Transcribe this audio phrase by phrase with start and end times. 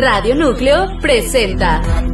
[0.00, 2.09] Radio Núcleo presenta.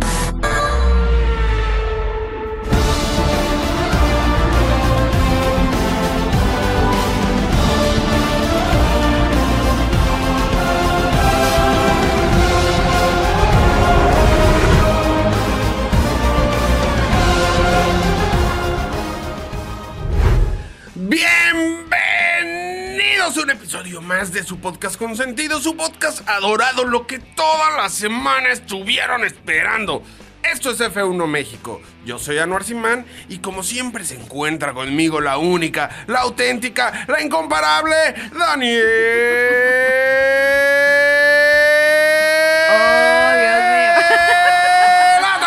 [24.07, 30.03] Más de su podcast consentido, su podcast adorado, lo que toda la semana estuvieron esperando.
[30.45, 31.83] Esto es F1 México.
[32.05, 37.21] Yo soy Anuar Simán y como siempre se encuentra conmigo la única, la auténtica, la
[37.21, 37.97] incomparable
[38.33, 38.85] Daniel.
[45.21, 45.41] ¡La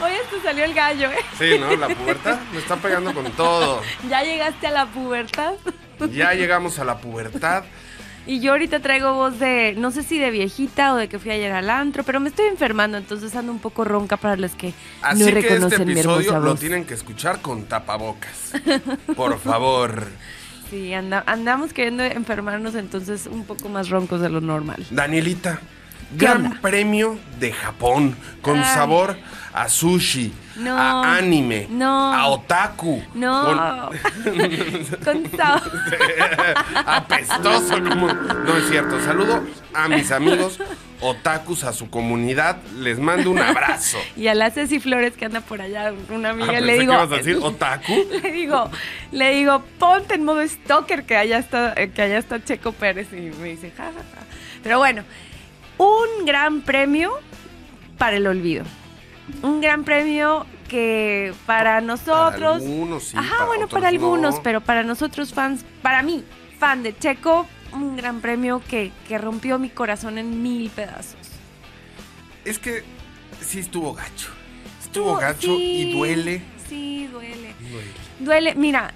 [0.00, 1.16] Hoy esto salió el gallo, ¿eh?
[1.38, 1.74] Sí, ¿no?
[1.76, 3.80] La pubertad me está pegando con todo.
[4.10, 5.54] Ya llegaste a la pubertad.
[6.10, 7.64] Ya llegamos a la pubertad.
[8.24, 11.32] Y yo ahorita traigo voz de, no sé si de viejita o de que fui
[11.32, 14.72] ayer al antro, pero me estoy enfermando, entonces ando un poco ronca para los que
[15.02, 18.52] Así no que este reconocen mi hermosa episodio lo tienen que escuchar con tapabocas.
[19.16, 20.06] Por favor.
[20.70, 24.86] Sí, anda- andamos queriendo enfermarnos entonces un poco más roncos de lo normal.
[24.90, 25.81] Danielita, ¿Qué
[26.16, 26.58] gran onda?
[26.60, 28.64] premio de Japón con Ay.
[28.64, 29.16] sabor
[29.54, 30.76] a sushi, No.
[30.78, 32.12] a anime, No.
[32.14, 33.56] a otaku, No, con
[35.36, 35.60] sabor.
[35.70, 39.00] con- apestoso como no es cierto.
[39.04, 39.42] Saludo
[39.74, 40.58] a mis amigos
[41.00, 43.98] otakus, a su comunidad, les mando un abrazo.
[44.16, 47.10] Y a la Ceci Flores que anda por allá, una Ah, amiga, le digo, ibas
[47.10, 47.92] a decir otaku.
[48.22, 48.70] le digo,
[49.10, 53.08] le digo, ponte en modo stalker que allá está, eh, que allá está Checo Pérez
[53.12, 54.22] y me dice, ja, ja, ja.
[54.62, 55.02] Pero bueno,
[55.78, 57.12] un gran premio
[57.98, 58.64] para el olvido.
[59.42, 62.56] Un gran premio que para nosotros.
[62.62, 64.42] algunos sí, Ajá, para bueno, para algunos, no.
[64.42, 66.24] pero para nosotros fans, para mí,
[66.58, 71.16] fan de Checo, un gran premio que, que rompió mi corazón en mil pedazos.
[72.44, 72.82] Es que
[73.40, 74.28] sí estuvo gacho.
[74.82, 76.42] Estuvo Estuvo- gacho sí, y duele.
[76.68, 77.54] Sí, duele.
[77.60, 77.90] Duele.
[78.20, 78.92] Duele, mira,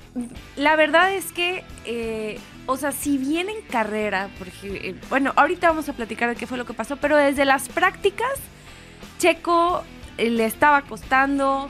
[0.56, 5.68] la verdad es que, eh, o sea, si bien en carrera, porque, eh, bueno, ahorita
[5.68, 8.32] vamos a platicar de qué fue lo que pasó, pero desde las prácticas,
[9.18, 9.84] Checo
[10.18, 11.68] eh, le estaba costando,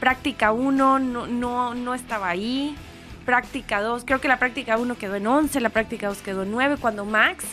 [0.00, 2.74] práctica 1 no, no, no estaba ahí,
[3.26, 6.50] práctica 2, creo que la práctica 1 quedó en 11, la práctica 2 quedó en
[6.50, 7.44] 9, cuando Max,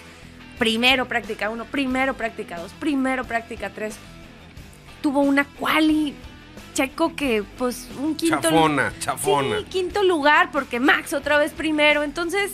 [0.57, 3.97] primero práctica 1, primero práctica 2, primero práctica 3,
[5.01, 6.15] tuvo una quali.
[6.73, 9.59] Checo que, pues, un quinto Chafona, chafona.
[9.59, 12.03] Sí, quinto lugar, porque Max otra vez primero.
[12.03, 12.51] Entonces,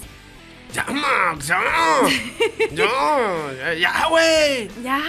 [0.74, 1.60] Ya, Max, ya.
[2.74, 2.86] Yo,
[3.80, 4.70] ya, güey.
[4.84, 5.00] ya.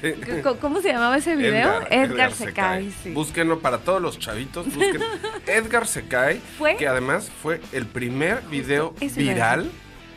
[0.00, 0.12] Sí.
[0.60, 1.82] ¿Cómo se llamaba ese video?
[1.90, 2.90] Edgar, se cae.
[3.02, 3.10] sí.
[3.10, 4.66] Búsquenlo para todos los chavitos.
[4.66, 5.00] Busquen
[5.46, 6.40] Edgar se cae.
[6.58, 9.70] Fue- Que además fue el primer video eso viral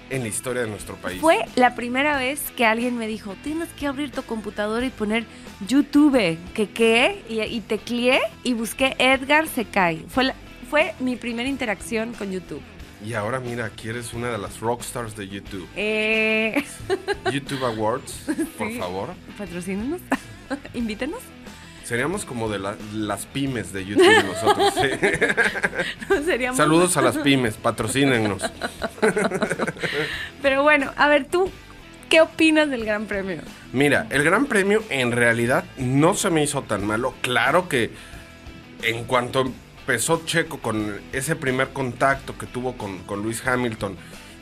[0.10, 1.20] en la historia de nuestro país.
[1.20, 5.26] Fue la primera vez que alguien me dijo, tienes que abrir tu computadora y poner
[5.68, 6.38] YouTube.
[6.54, 7.24] ¿Qué qué?
[7.30, 10.06] Y, y tecleé y busqué Edgar se cae.
[10.08, 10.36] Fue, la-
[10.70, 12.62] fue mi primera interacción con YouTube.
[13.06, 15.68] Y ahora mira, aquí eres una de las rockstars de YouTube.
[15.76, 16.64] Eh,
[17.32, 18.26] YouTube Awards,
[18.58, 18.80] por Sí.
[18.80, 19.10] favor.
[19.38, 20.02] patrocínenos,
[20.74, 21.20] invítenos.
[21.84, 24.74] Seríamos como de la- las pymes de YouTube nosotros.
[24.74, 24.90] sí.
[26.26, 28.44] Seríamos- Saludos a las pymes, patrocínennos.
[30.42, 31.50] Pero bueno, a ver, tú,
[32.10, 33.42] ¿qué opinas del Gran Premio?
[33.74, 37.14] Mira, el Gran Premio en realidad no se me hizo tan malo.
[37.22, 37.92] Claro que
[38.84, 39.52] en cuanto
[39.88, 43.96] empezó Checo con ese primer contacto que tuvo con, con Luis Hamilton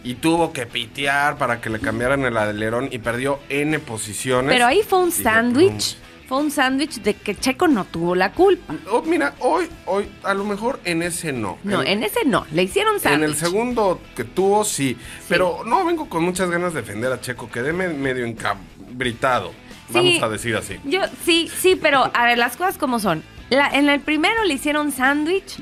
[0.03, 4.51] y tuvo que pitear para que le cambiaran el alerón y perdió N posiciones.
[4.51, 5.97] Pero ahí fue un sándwich.
[6.27, 8.73] Fue un sándwich de que Checo no tuvo la culpa.
[8.89, 11.59] "Oh, mira, hoy, hoy, a lo mejor en ese no.
[11.63, 12.47] No, En- en ese no.
[12.51, 13.29] Le hicieron En sándwich.
[13.29, 14.97] el segundo que tuvo, sí.
[15.29, 17.51] Pero no vengo con muchas ganas de defender a Checo.
[17.51, 19.51] Quedé me- medio encabritado.
[19.89, 20.79] Vamos a decir así.
[20.85, 23.21] Yo, sí, sí, pero a ver, las cosas como son.
[23.49, 25.57] La- en el primero le hicieron sándwich,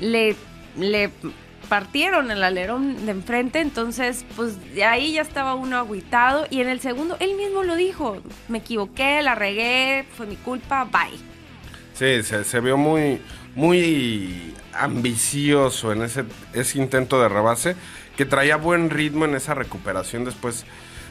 [0.00, 0.36] le,
[0.76, 1.10] le
[1.68, 6.46] partieron el alerón de enfrente, entonces, pues de ahí ya estaba uno agüitado.
[6.50, 10.84] Y en el segundo, él mismo lo dijo: Me equivoqué, la regué, fue mi culpa,
[10.84, 11.18] bye.
[11.94, 13.20] Sí, se, se vio muy,
[13.54, 17.76] muy ambicioso en ese, ese intento de rebase,
[18.16, 20.64] que traía buen ritmo en esa recuperación después.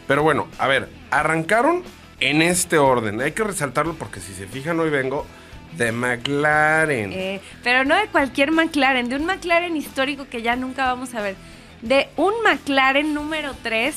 [0.07, 1.83] Pero bueno, a ver, arrancaron
[2.19, 3.21] en este orden.
[3.21, 5.25] Hay que resaltarlo porque si se fijan, hoy vengo
[5.77, 7.11] de McLaren.
[7.13, 11.21] Eh, pero no de cualquier McLaren, de un McLaren histórico que ya nunca vamos a
[11.21, 11.35] ver.
[11.81, 13.95] De un McLaren número 3.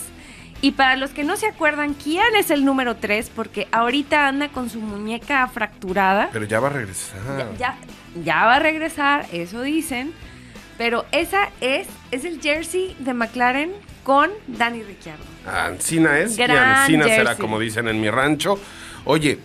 [0.62, 3.30] Y para los que no se acuerdan, ¿quién es el número 3?
[3.34, 6.28] Porque ahorita anda con su muñeca fracturada.
[6.32, 7.18] Pero ya va a regresar.
[7.38, 7.76] Ya, ya,
[8.22, 10.12] ya va a regresar, eso dicen.
[10.76, 13.72] Pero esa es, es el jersey de McLaren
[14.02, 15.24] con Dani Ricciardo.
[15.46, 18.58] Ancina es y Gran Ancina será, como dicen en mi rancho.
[19.04, 19.38] Oye,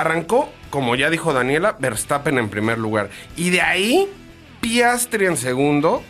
[0.00, 3.10] arrancó, como ya dijo Daniela, Verstappen en primer lugar.
[3.36, 4.08] Y de ahí,
[4.60, 6.02] Piastri en segundo.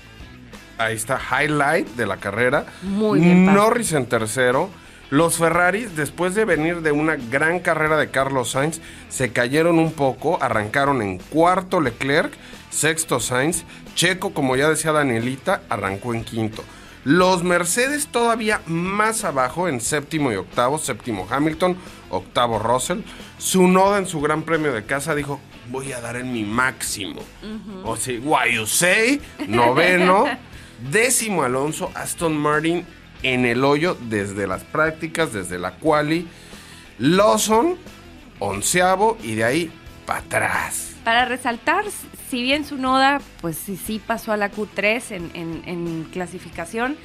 [0.78, 2.66] Ahí está, highlight de la carrera.
[2.82, 3.46] Muy bien.
[3.46, 4.70] Norris en tercero.
[5.10, 9.92] Los Ferraris, después de venir de una gran carrera de Carlos Sainz, se cayeron un
[9.92, 12.32] poco, arrancaron en cuarto Leclerc,
[12.68, 13.64] sexto Sainz,
[13.94, 16.62] Checo, como ya decía Danielita, arrancó en quinto.
[17.04, 21.78] Los Mercedes todavía más abajo, en séptimo y octavo, séptimo Hamilton,
[22.10, 23.00] octavo Russell.
[23.54, 25.40] Noda en su gran premio de casa dijo,
[25.70, 27.20] voy a dar en mi máximo.
[27.84, 30.24] O sea, why you say, noveno,
[30.90, 32.84] décimo Alonso, Aston Martin
[33.22, 36.26] en el hoyo desde las prácticas, desde la quali.
[36.98, 37.76] Lawson,
[38.38, 39.70] onceavo, y de ahí
[40.06, 40.92] para atrás.
[41.04, 41.84] Para resaltar,
[42.30, 46.96] si bien su noda, pues sí, sí pasó a la Q3 en, en- en clasificación,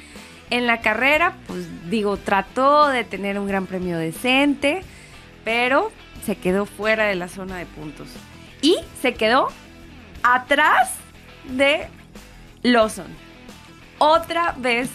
[0.50, 4.82] en la carrera, pues digo, trató de tener un gran premio decente,
[5.44, 5.90] pero
[6.24, 8.08] se quedó fuera de la zona de puntos.
[8.62, 9.48] Y se quedó
[10.22, 10.90] atrás
[11.48, 11.88] de
[12.62, 13.06] Lawson.
[13.98, 14.90] Otra vez.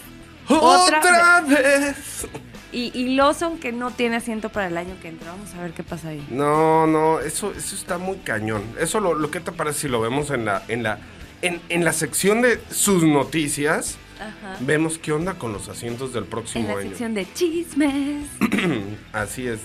[0.48, 2.26] ¡Otra, vez!
[2.72, 5.30] Y, y Lawson que no tiene asiento para el año que entra.
[5.30, 6.26] Vamos a ver qué pasa ahí.
[6.30, 8.62] No, no, eso, eso está muy cañón.
[8.80, 10.98] Eso lo, lo que te parece si lo vemos en la, en la,
[11.42, 13.96] en, en la sección de sus noticias.
[14.20, 14.56] Ajá.
[14.60, 16.88] Vemos qué onda con los asientos del En próximo la año.
[16.90, 18.26] sección de chismes.
[19.12, 19.60] Así es,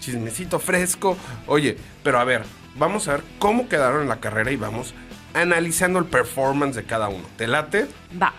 [0.00, 1.16] chismecito fresco.
[1.46, 2.42] Oye, pero a ver,
[2.76, 4.94] vamos a ver cómo quedaron en la carrera y vamos
[5.34, 7.24] analizando el performance de cada uno.
[7.36, 7.86] ¿Te late?
[8.20, 8.34] Va.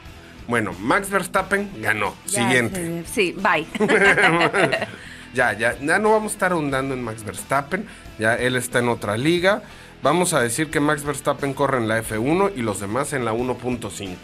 [0.48, 2.14] Bueno, Max Verstappen ganó.
[2.28, 3.04] Ya Siguiente.
[3.12, 3.66] Sí, bye.
[5.34, 7.86] ya, ya, ya no vamos a estar ahondando en Max Verstappen.
[8.20, 9.64] Ya él está en otra liga.
[10.04, 13.34] Vamos a decir que Max Verstappen corre en la F1 y los demás en la
[13.34, 14.16] 1.5.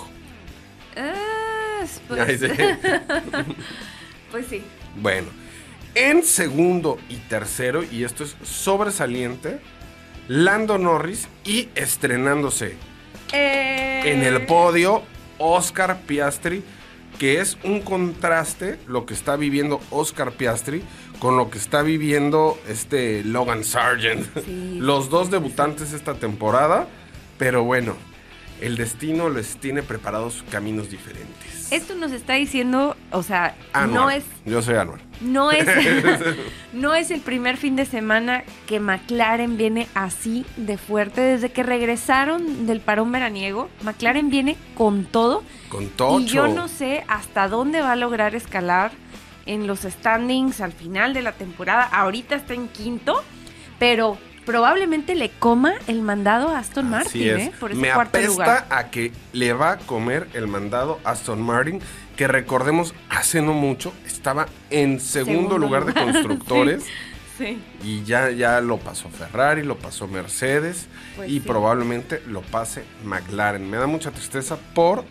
[0.98, 2.42] Ah, pues,
[4.32, 4.64] pues sí.
[5.00, 5.28] Bueno,
[5.98, 9.60] en segundo y tercero, y esto es sobresaliente,
[10.28, 12.76] Lando Norris y estrenándose
[13.34, 15.04] Eh, en el podio
[15.38, 16.64] Oscar Piastri,
[17.18, 20.84] que es un contraste lo que está viviendo Oscar Piastri
[21.20, 24.26] con lo que está viviendo este Logan Sargent.
[24.46, 26.88] Sí, Los dos debutantes esta temporada,
[27.38, 27.96] pero bueno,
[28.62, 31.72] el destino les tiene preparados caminos diferentes.
[31.72, 34.02] Esto nos está diciendo, o sea, Anuar.
[34.02, 35.02] no es, Yo soy Anual.
[35.22, 35.66] no es,
[36.74, 41.20] no es el primer fin de semana que McLaren viene así de fuerte.
[41.22, 45.44] Desde que regresaron del parón veraniego, McLaren viene con todo.
[45.70, 46.20] Con Tocho.
[46.20, 48.92] Y yo no sé hasta dónde va a lograr escalar
[49.46, 51.84] en los standings al final de la temporada.
[51.84, 53.24] Ahorita está en quinto,
[53.78, 57.48] pero probablemente le coma el mandado a Aston Martin, es.
[57.50, 57.52] ¿eh?
[57.60, 58.66] Por ese Me cuarto apesta lugar.
[58.72, 61.80] a que le va a comer el mandado Aston Martin,
[62.16, 66.84] que recordemos hace no mucho estaba en segundo, Segundo lugar de constructores
[67.38, 67.62] Sí.
[67.84, 71.40] y ya, ya lo pasó Ferrari, lo pasó Mercedes Pues y sí.
[71.42, 73.70] probablemente lo pase McLaren.
[73.70, 75.04] Me da mucha tristeza por,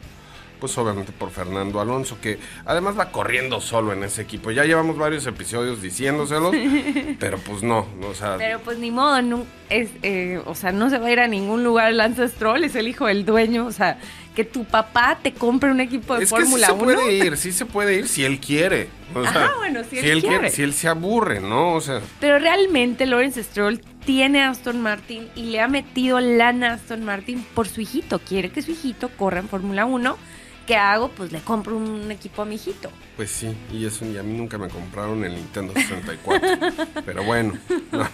[0.59, 4.51] pues obviamente por Fernando Alonso, que además va corriendo solo en ese equipo.
[4.51, 6.55] Ya llevamos varios episodios diciéndoselos,
[7.19, 8.37] pero pues no, o sea...
[8.39, 11.29] Pero pues ni modo, no, es, eh, o sea, no se va a ir a
[11.29, 13.99] ningún lugar Lance Stroll, es el hijo del dueño, o sea,
[14.37, 16.85] que tu papá te compre un equipo de Es que sí Fórmula se 1.
[16.85, 18.89] puede ir, sí se puede ir si él quiere.
[19.15, 20.51] O sea, Ajá, bueno, si él quiere.
[20.51, 21.73] Si él se aburre, ¿no?
[21.73, 26.73] O sea, Pero realmente Lawrence Stroll tiene a Aston Martin y le ha metido lana
[26.73, 28.19] a Aston Martin por su hijito.
[28.19, 30.19] Quiere que su hijito corra en Fórmula 1.
[30.67, 31.09] ¿Qué hago?
[31.11, 32.91] Pues le compro un equipo a mi hijito.
[33.17, 36.59] pues sí, y eso, y a mí nunca me compraron el Nintendo 64.
[37.05, 37.55] Pero bueno,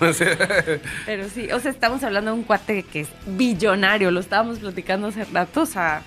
[0.00, 0.36] no sé.
[1.06, 5.08] Pero sí, o sea, estamos hablando de un cuate que es billonario, lo estábamos platicando
[5.08, 6.02] hace rato, o sea,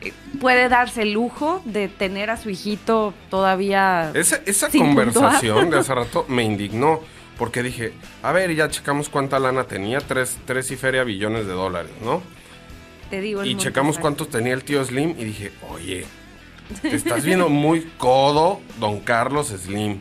[0.00, 4.10] eh, puede darse el lujo de tener a su hijito todavía...
[4.14, 5.70] Esa, esa Sin conversación puntuar.
[5.70, 7.00] de hace rato me indignó.
[7.38, 11.54] Porque dije, a ver, ya checamos cuánta lana tenía, tres, tres y feria billones de
[11.54, 12.22] dólares, ¿no?
[13.10, 16.06] Te digo, Y checamos cuántos tenía el tío Slim y dije, oye,
[16.80, 19.98] te estás viendo muy codo, don Carlos Slim.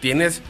[0.00, 0.42] Tienes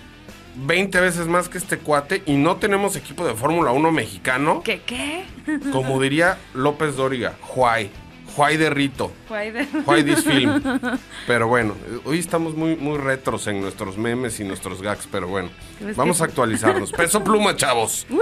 [0.56, 4.62] 20 veces más que este cuate y no tenemos equipo de Fórmula 1 mexicano.
[4.64, 5.25] ¿Qué qué?
[5.73, 7.90] Como diría López Dóriga, Juay.
[8.35, 9.12] Juay de Rito.
[9.28, 10.62] Fue de- Juay this film.
[11.26, 11.75] Pero bueno,
[12.06, 15.50] hoy estamos muy, muy retros en nuestros memes y nuestros gags, pero bueno.
[15.78, 16.92] ¿Crees Vamos que- a actualizarnos.
[16.92, 18.06] Peso pluma, chavos.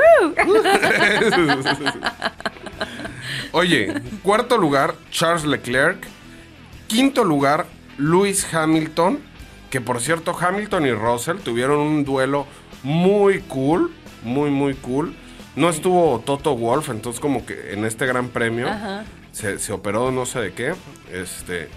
[3.52, 6.06] Oye, cuarto lugar, Charles Leclerc.
[6.86, 7.66] Quinto lugar,
[7.98, 9.20] Lewis Hamilton.
[9.70, 12.46] Que por cierto, Hamilton y Russell tuvieron un duelo
[12.82, 13.92] muy cool.
[14.22, 15.14] Muy, muy cool.
[15.56, 19.04] No estuvo Toto Wolf, entonces como que en este gran premio Ajá.
[19.32, 20.74] se, se operó no sé de qué.
[21.12, 21.68] Este.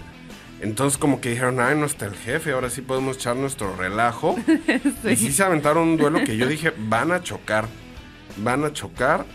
[0.60, 4.36] Entonces como que dijeron, ay, no está el jefe, ahora sí podemos echar nuestro relajo.
[5.04, 7.66] Y sí se aventaron un duelo que yo dije, van a chocar,
[8.38, 9.26] van a chocar.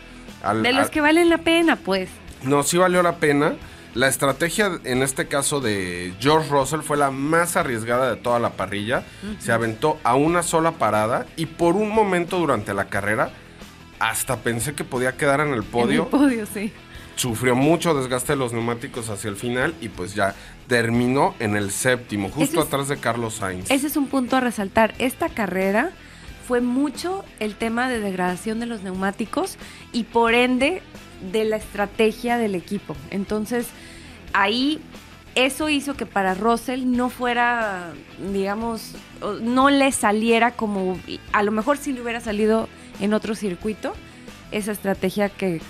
[0.43, 2.10] Al, de los que valen la pena, pues.
[2.43, 3.55] No, sí valió la pena.
[3.96, 8.51] La estrategia en este caso de George Russell fue la más arriesgada de toda la
[8.51, 9.03] parrilla.
[9.39, 13.31] Se aventó a una sola parada y por un momento durante la carrera
[14.00, 16.01] hasta pensé que podía quedar en el podio.
[16.01, 16.72] En el podio, sí.
[17.15, 20.36] Sufrió mucho desgaste de los neumáticos hacia el final y pues ya
[20.67, 23.69] terminó en el séptimo, justo atrás de Carlos Sainz.
[23.69, 24.93] Ese es un punto a resaltar.
[25.00, 25.91] Esta carrera
[26.50, 29.60] fue mucho el tema de degradación de los neumáticos
[29.94, 30.82] y por ende
[31.32, 32.96] de la estrategia del equipo.
[33.12, 33.68] Entonces,
[34.34, 34.82] ahí
[35.36, 37.94] eso hizo que para Russell no fuera,
[38.34, 38.96] digamos,
[39.41, 40.98] no le saliera como,
[41.34, 42.68] a lo mejor si le hubiera salido
[43.00, 43.94] en otro circuito,
[44.51, 45.62] esa estrategia que,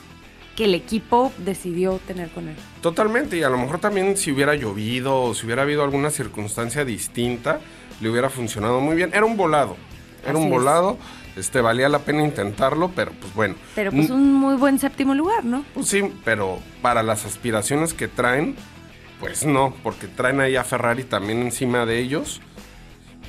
[0.59, 2.55] el equipo decidió tener con él.
[2.81, 6.83] Totalmente, y a lo mejor también si hubiera llovido o si hubiera habido alguna circunstancia
[6.83, 7.62] distinta,
[8.01, 9.12] le hubiera funcionado muy bien.
[9.13, 9.77] Era un volado,
[10.25, 10.97] era un volado.
[11.35, 13.55] Este, valía la pena intentarlo, pero pues bueno.
[13.75, 15.63] Pero pues un muy buen séptimo lugar, ¿no?
[15.73, 18.55] Pues sí, pero para las aspiraciones que traen,
[19.19, 22.41] pues no, porque traen ahí a Ferrari también encima de ellos.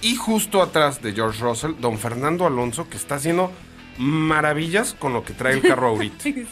[0.02, 3.52] Y justo atrás de George Russell, don Fernando Alonso, que está haciendo
[3.98, 6.16] maravillas con lo que trae el carro ahorita.
[6.22, 6.46] sí,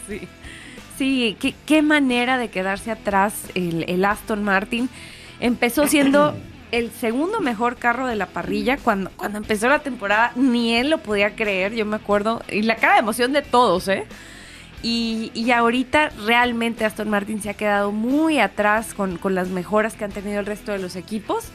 [0.97, 1.37] sí.
[1.65, 4.87] qué, manera de quedarse atrás el, Aston Martin.
[5.39, 6.37] Empezó siendo
[6.71, 10.31] el segundo mejor carro de la parrilla cuando, cuando empezó la temporada.
[10.35, 12.41] Ni él lo podía creer, yo me acuerdo.
[12.49, 14.05] Y la cara de emoción de todos, ¿eh?
[14.81, 19.95] Y, y, ahorita realmente Aston Martin se ha quedado muy atrás con, con, las mejoras
[19.95, 21.49] que han tenido el resto de los equipos.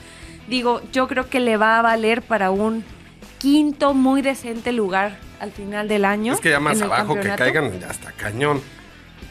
[0.46, 2.84] Digo, yo creo que le va a valer para un
[3.38, 6.34] quinto muy decente lugar al final del año.
[6.34, 8.60] Es que ya más abajo que caigan, ya está cañón.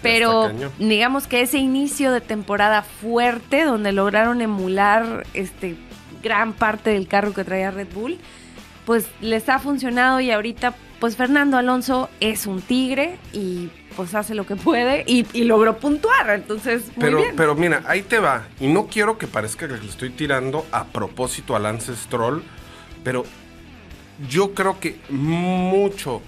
[0.04, 5.76] Pero digamos que ese inicio de temporada fuerte, donde lograron emular este
[6.22, 8.20] gran parte del carro que traía Red Bull,
[8.86, 14.36] pues les ha funcionado y ahorita pues Fernando Alonso es un tigre y pues hace
[14.36, 17.36] lo que puede y, logró puntuar, entonces muy pero, bien.
[17.36, 20.86] Pero mira, ahí te va, y no quiero que parezca que le estoy tirando a
[20.86, 22.44] propósito a Lance Stroll,
[23.04, 23.26] pero
[24.30, 26.22] yo creo que mucho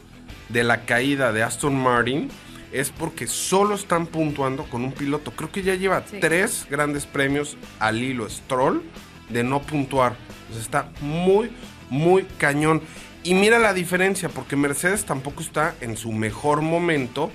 [0.49, 2.29] de la caída de Aston Martin
[2.75, 5.31] es porque solo están puntuando con un piloto.
[5.31, 8.83] Creo que ya lleva tres grandes premios al hilo Stroll
[9.29, 10.15] de no puntuar.
[10.59, 11.51] está muy,
[11.89, 12.81] muy cañón.
[13.23, 17.31] Y mira la diferencia, porque Mercedes tampoco está en su mejor momento,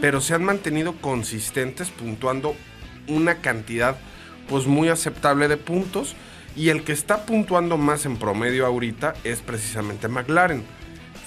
[0.00, 2.54] pero se han mantenido consistentes puntuando
[3.08, 3.98] una cantidad
[4.48, 6.14] pues muy aceptable de puntos.
[6.56, 10.62] Y el que está puntuando más en promedio ahorita es precisamente McLaren.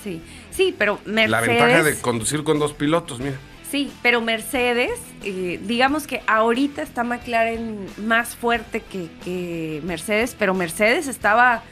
[0.01, 0.21] Sí,
[0.51, 1.29] sí, pero Mercedes...
[1.29, 3.35] La ventaja de conducir con dos pilotos, mira.
[3.69, 11.07] Sí, pero Mercedes, eh, digamos que ahorita está McLaren más fuerte que, Mercedes, pero Mercedes
[11.07, 11.63] estaba,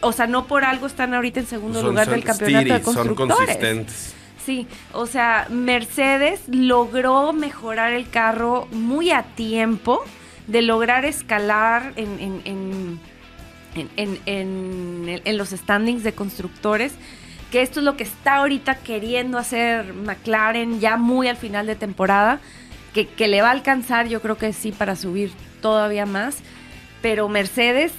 [0.00, 3.36] o sea, no por algo están ahorita en segundo lugar del campeonato de constructores.
[3.36, 4.14] Son consistentes.
[4.46, 10.02] Sí, o sea, Mercedes logró mejorar el carro muy a tiempo
[10.46, 13.00] de lograr escalar en, en,
[13.74, 16.92] en, en, en los standings de constructores
[17.50, 21.76] que esto es lo que está ahorita queriendo hacer McLaren ya muy al final de
[21.76, 22.40] temporada,
[22.92, 25.30] que, le va a alcanzar yo creo que sí para subir
[25.62, 26.38] todavía más,
[27.00, 27.92] pero Mercedes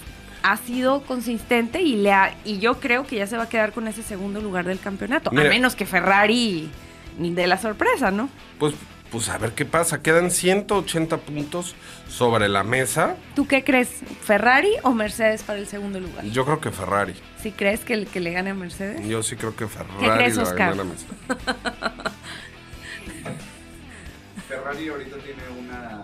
[0.43, 2.13] ha sido consistente y, le
[2.43, 5.29] y yo creo que ya se va a quedar con ese segundo lugar del campeonato,
[5.29, 6.69] a menos que Ferrari
[7.17, 8.29] de la sorpresa, ¿no?
[8.57, 8.73] Pues
[9.11, 10.01] pues a ver qué pasa.
[10.01, 11.75] Quedan 180 puntos
[12.07, 13.17] sobre la mesa.
[13.35, 13.89] ¿Tú qué crees?
[14.21, 16.25] ¿Ferrari o Mercedes para el segundo lugar?
[16.25, 17.13] Yo creo que Ferrari.
[17.41, 19.07] ¿Sí crees que, el, que le gane a Mercedes?
[19.07, 21.17] Yo sí creo que Ferrari ¿Qué crees, le va a ganar a Mercedes.
[24.47, 26.03] Ferrari ahorita tiene una...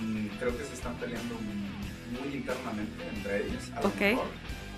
[0.00, 3.70] Mm, creo que se están peleando muy internamente entre ellos.
[3.76, 4.26] A lo mejor,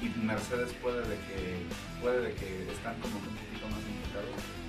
[0.00, 1.66] y Mercedes puede de que,
[2.00, 4.63] puede de que están como un poquito más enfocados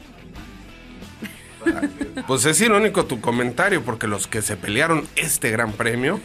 [2.27, 6.19] pues es irónico tu comentario, porque los que se pelearon este gran premio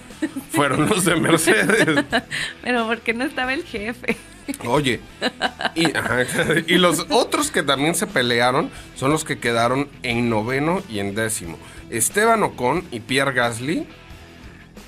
[0.50, 2.04] fueron los de Mercedes.
[2.62, 4.16] Pero porque no estaba el jefe.
[4.66, 5.00] Oye,
[5.75, 11.14] y, los otros que también se pelearon son los que quedaron en noveno y en
[11.14, 11.56] décimo.
[11.88, 13.87] Esteban Ocon y Pierre Gasly.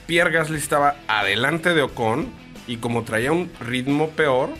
[0.06, 2.28] Pierre Gasly estaba adelante de Ocon
[2.66, 4.50] y como traía un ritmo peor,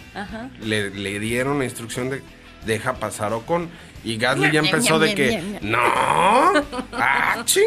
[0.60, 2.22] Le, le dieron la instrucción de
[2.66, 3.68] deja pasar Ocon.
[4.04, 7.66] Y Gasly ya empezó de que, no, ah, chinga,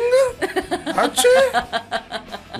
[0.96, 1.10] ah,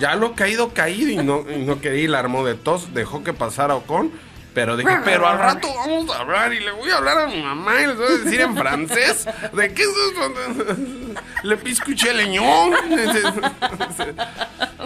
[0.00, 3.22] Ya lo caído, caído y no, y no quería y la armó de tos, dejó
[3.22, 4.12] que pasara Ocon.
[4.54, 7.42] Pero dije, pero al rato vamos a hablar y le voy a hablar a mi
[7.42, 9.88] mamá y le voy a decir en francés de qué es
[11.42, 12.72] Le piscuché leñón.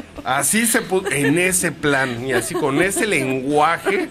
[0.24, 4.08] Así se puso, en ese plan, y así con ese lenguaje.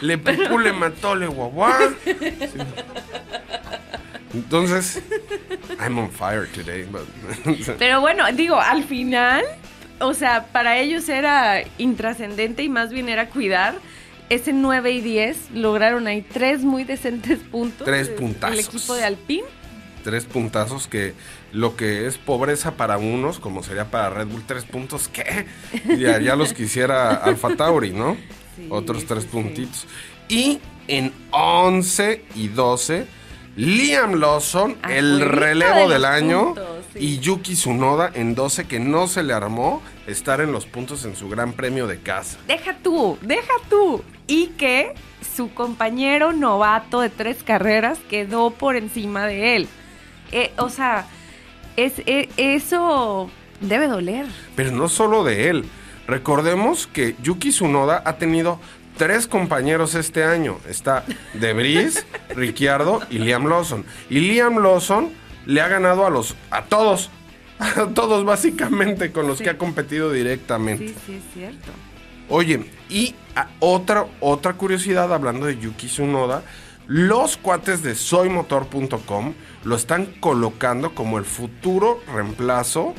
[0.00, 1.78] le pupú, le mató, le guaguá.
[4.34, 5.00] Entonces,
[5.80, 6.86] I'm on fire today.
[7.78, 9.44] Pero bueno, digo, al final,
[10.00, 13.76] o sea, para ellos era intrascendente y más bien era cuidar.
[14.30, 17.84] Ese 9 y 10 lograron ahí tres muy decentes puntos.
[17.84, 18.58] Tres puntazos.
[18.58, 19.44] El equipo de Alpine.
[20.02, 21.14] Tres puntazos que
[21.54, 25.46] lo que es pobreza para unos, como sería para Red Bull, tres puntos, ¿qué?
[25.96, 28.16] Ya, ya los quisiera Alfa Tauri, ¿no?
[28.56, 29.36] Sí, Otros tres sí, sí.
[29.36, 29.86] puntitos.
[30.28, 30.58] Y
[30.88, 33.06] en 11 y 12,
[33.56, 39.06] Liam Lawson, el relevo de del año, puntos, y Yuki Tsunoda en 12, que no
[39.06, 42.36] se le armó estar en los puntos en su gran premio de casa.
[42.48, 44.02] Deja tú, deja tú.
[44.26, 44.94] Y que
[45.36, 49.68] su compañero novato de tres carreras quedó por encima de él.
[50.32, 51.06] Eh, o sea,
[51.76, 54.26] es, eh, eso debe doler.
[54.56, 55.64] Pero no solo de él.
[56.06, 58.60] Recordemos que Yuki Tsunoda ha tenido
[58.96, 60.58] tres compañeros este año.
[60.68, 61.04] Está
[61.34, 63.84] Debris, Ricciardo y Liam Lawson.
[64.10, 65.10] Y Liam Lawson
[65.46, 67.10] le ha ganado a los a todos.
[67.58, 69.44] A todos básicamente con los Sí.
[69.44, 70.88] que ha competido directamente.
[70.88, 71.70] Sí, sí, es cierto.
[72.28, 76.42] Oye, y a- otra, otra curiosidad hablando de Yuki Tsunoda,
[76.86, 82.94] los cuates de soymotor.com lo están colocando como el futuro reemplazo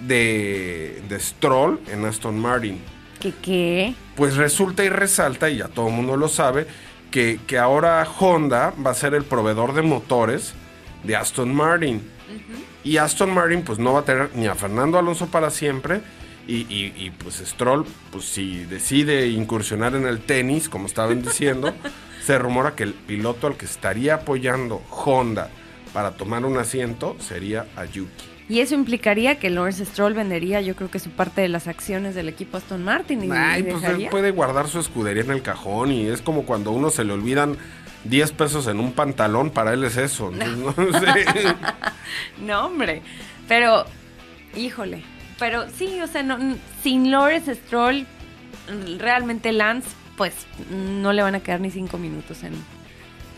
[0.00, 2.80] de, de Stroll en Aston Martin.
[3.20, 3.94] ¿Qué qué?
[4.16, 6.66] Pues resulta y resalta, y ya todo el mundo lo sabe,
[7.10, 10.54] que, que ahora Honda va a ser el proveedor de motores
[11.02, 12.02] de Aston Martin.
[12.84, 16.00] Y Aston Martin pues no va a tener ni a Fernando Alonso para siempre.
[16.46, 21.74] Y, y- y, pues Stroll, pues si decide incursionar en el tenis, como estaban diciendo,
[22.28, 25.48] se rumora que el piloto al que estaría apoyando Honda
[25.94, 28.26] para tomar un asiento sería a Yuki.
[28.50, 32.14] Y eso implicaría que Lawrence Stroll vendería, yo creo que su parte de las acciones
[32.14, 35.90] del equipo Aston Martin y, Ay, pues él puede guardar su escudería en el cajón
[35.90, 37.56] y es como cuando a uno se le olvidan
[38.04, 40.30] 10 pesos en un pantalón, para él es eso.
[40.30, 41.24] No sé.
[42.42, 43.00] No, hombre.
[43.48, 43.86] Pero,
[44.54, 45.02] híjole.
[45.38, 46.36] Pero sí, o sea, no,
[46.82, 48.06] sin Lawrence Stroll,
[48.98, 50.34] realmente Lance, pues
[50.70, 52.52] no le van a quedar ni cinco minutos en.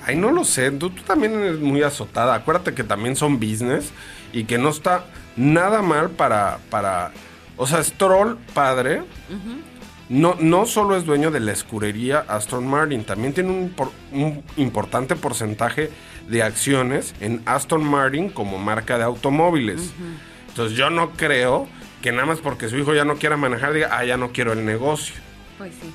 [0.05, 2.35] Ay, no lo sé, tú, tú también eres muy azotada.
[2.35, 3.93] Acuérdate que también son business
[4.33, 5.05] y que no está
[5.37, 6.59] nada mal para...
[6.71, 7.13] para
[7.59, 9.03] o sea, Stroll, padre,
[10.09, 14.43] no, no solo es dueño de la escudería Aston Martin, también tiene un, por- un
[14.57, 15.91] importante porcentaje
[16.29, 19.93] de acciones en Aston Martin como marca de automóviles.
[20.49, 21.69] Entonces yo no creo
[22.03, 24.53] que nada más porque su hijo ya no quiera manejar diga, ah, ya no quiero
[24.55, 25.15] el negocio.
[25.59, 25.93] Pues sí.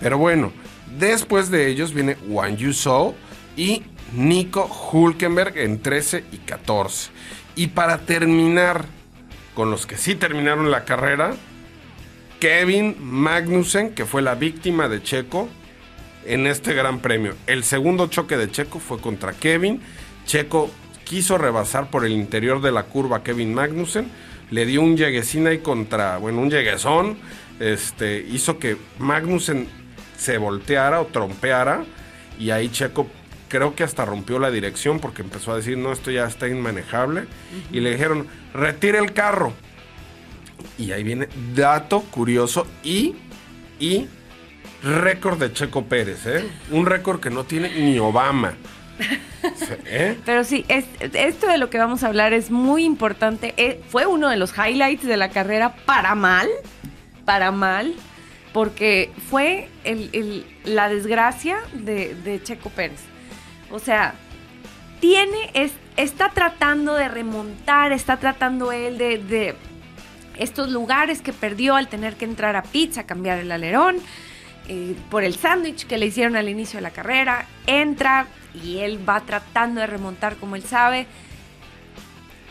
[0.00, 0.52] Pero bueno,
[0.98, 3.14] después de ellos viene Wang Yuzhou
[3.56, 3.82] y
[4.14, 7.10] Nico Hulkenberg en 13 y 14.
[7.56, 8.84] Y para terminar
[9.54, 11.34] con los que sí terminaron la carrera,
[12.40, 15.48] Kevin Magnussen, que fue la víctima de Checo
[16.24, 17.34] en este gran premio.
[17.46, 19.80] El segundo choque de Checo fue contra Kevin.
[20.24, 20.70] Checo
[21.04, 24.10] quiso rebasar por el interior de la curva Kevin Magnussen.
[24.50, 27.18] Le dio un lleguesín ahí contra, bueno, un lleguesón.
[27.58, 29.68] Este, hizo que Magnussen
[30.20, 31.84] se volteara o trompeara.
[32.38, 33.06] Y ahí Checo
[33.48, 37.24] creo que hasta rompió la dirección porque empezó a decir, no, esto ya está inmanejable.
[37.72, 39.52] Y le dijeron, retire el carro.
[40.78, 43.14] Y ahí viene dato curioso y,
[43.78, 44.06] y
[44.82, 46.44] récord de Checo Pérez, ¿eh?
[46.70, 48.54] Un récord que no tiene ni Obama.
[49.86, 50.18] ¿Eh?
[50.26, 53.54] Pero sí, es- esto de lo que vamos a hablar es muy importante.
[53.56, 56.48] Eh, fue uno de los highlights de la carrera para mal,
[57.24, 57.94] para mal,
[58.52, 63.00] porque fue el- la desgracia de, Checo Pérez.
[63.70, 64.14] O sea,
[65.00, 69.54] tiene, es- está tratando de remontar, está tratando él de, de
[70.38, 73.96] estos lugares que perdió al tener que entrar a pizza, cambiar el alerón,
[74.68, 78.26] eh, por el sándwich que le hicieron al inicio de la carrera, entra
[78.64, 81.06] y él va tratando de remontar como él sabe.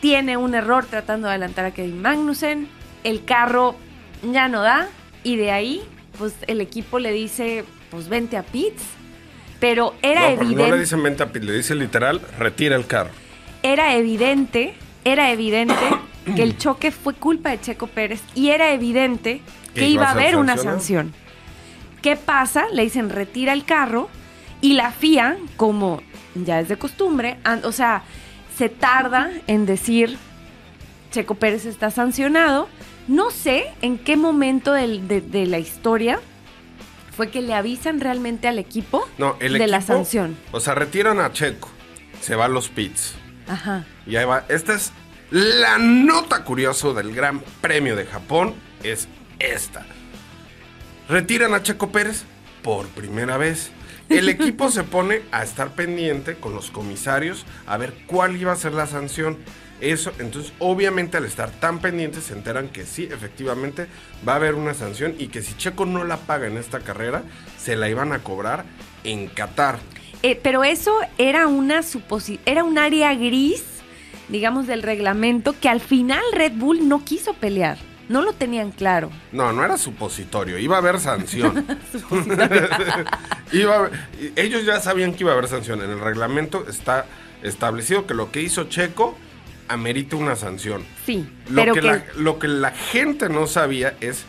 [0.00, 2.68] Tiene un error tratando de adelantar a Kevin Magnussen.
[3.04, 3.74] El carro
[4.22, 4.88] ya no da
[5.24, 5.82] y de ahí,
[6.18, 8.82] pues el equipo le dice, pues vente a pits.
[9.58, 13.10] Pero era No, evidente no le dicen venta, le dice literal, retira el carro.
[13.62, 15.74] era evidente, era evidente
[16.34, 19.42] que el choque fue culpa de Checo Pérez y era evidente
[19.74, 21.12] que iba a a haber una sanción.
[22.02, 22.66] ¿Qué pasa?
[22.72, 24.08] Le dicen retira el carro
[24.62, 26.02] y la FIA, como
[26.34, 28.02] ya es de costumbre, o sea,
[28.56, 30.16] se tarda en decir
[31.10, 32.68] Checo Pérez está sancionado.
[33.08, 36.20] No sé en qué momento del- de, de la historia
[37.16, 40.36] fue que le avisan realmente al equipo No, el de la sanción.
[40.52, 41.68] O sea, retiran a Checo,
[42.20, 43.14] se va a los pits.
[43.48, 43.84] Ajá.
[44.06, 44.44] Y ahí va.
[44.48, 44.92] Esta es
[45.30, 49.08] La nota curiosa del Gran Premio de Japón es
[49.38, 49.84] esta.
[51.08, 52.24] Retiran a Checo Pérez
[52.62, 53.70] por primera vez.
[54.08, 58.56] El equipo se pone a estar pendiente con los comisarios a ver cuál iba a
[58.56, 59.38] ser la sanción.
[59.80, 63.86] Eso, entonces, obviamente, al estar tan pendientes, se enteran que sí, efectivamente,
[64.28, 67.22] va a haber una sanción y que si Checo no la paga en esta carrera,
[67.58, 68.64] se la iban a cobrar
[69.04, 69.78] en Qatar.
[70.22, 73.64] Eh, pero eso era una suposi era un área gris,
[74.28, 77.78] digamos, del reglamento que al final Red Bull no quiso pelear.
[78.10, 79.08] No lo tenían claro.
[79.30, 81.64] No, no era supositorio, iba a haber sanción.
[83.52, 83.90] iba a
[84.34, 85.80] ellos ya sabían que iba a haber sanción.
[85.80, 87.06] En el reglamento está
[87.42, 89.16] establecido que lo que hizo Checo
[89.70, 90.84] amerita una sanción.
[91.06, 94.24] Sí, Lo pero que, que, La, lo que la gente no sabía es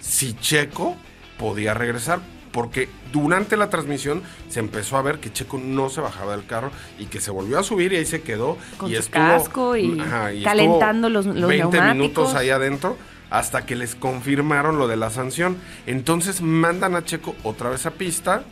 [0.00, 0.96] si Checo
[1.38, 2.20] podía regresar.
[2.52, 6.70] Porque durante la transmisión se empezó a ver que Checo no se bajaba del carro
[6.98, 8.56] y que se volvió a subir y ahí se quedó.
[8.78, 9.98] Con y su estuvo, casco y
[10.42, 11.94] calentando los- los 20 neumáticos.
[11.94, 12.96] minutos ahí adentro
[13.28, 15.58] hasta que les confirmaron lo de la sanción.
[15.86, 18.44] Entonces mandan a Checo otra vez a pista,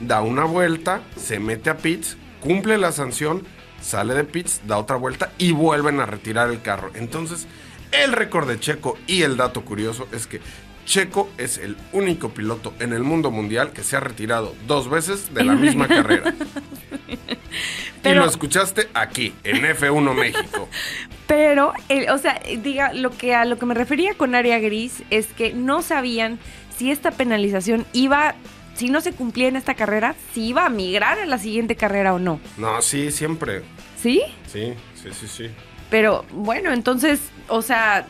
[0.00, 3.44] da una vuelta, se mete a pits, cumple la sanción,
[3.82, 6.90] sale de pits, da otra vuelta y vuelven a retirar el carro.
[6.94, 7.46] Entonces,
[7.92, 10.40] el récord de Checo y el dato curioso es que
[10.86, 15.32] Checo es el único piloto en el mundo mundial que se ha retirado dos veces
[15.34, 16.34] de la misma carrera.
[18.04, 20.68] y lo escuchaste aquí, en F1 México.
[21.26, 25.02] Pero, el- o sea, diga, lo que a lo que me refería con área gris
[25.10, 26.38] es que no sabían
[26.76, 28.34] si esta penalización iba,
[28.82, 32.14] si no se cumplía en esta carrera, si iba a migrar a la siguiente carrera
[32.14, 32.40] o no.
[32.56, 33.62] No, sí, siempre.
[33.96, 34.22] ¿Sí?
[34.52, 35.50] Sí, sí, sí, sí.
[35.88, 38.06] Pero bueno, entonces, o sea,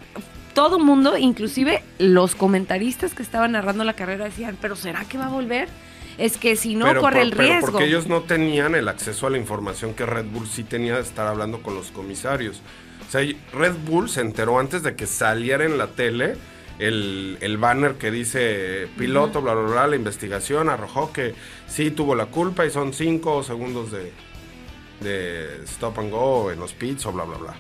[0.55, 5.27] todo mundo, inclusive los comentaristas que estaban narrando la carrera decían, pero ¿será que va
[5.27, 5.69] a volver?
[6.17, 7.73] Es que si no Pero corre por- el pero riesgo.
[7.73, 11.03] porque ellos no tenían el acceso a la información que Red Bull sí tenía de
[11.03, 12.63] estar hablando con los comisarios.
[13.07, 13.21] O sea,
[13.53, 16.37] Red Bull se enteró antes de que saliera en la tele
[16.83, 21.35] el, el banner que dice piloto, bla, bla, bla, la investigación arrojó que
[21.69, 24.13] sí tuvo la culpa y son cinco segundos de,
[25.01, 27.55] de stop and go en los pits o bla, bla, bla.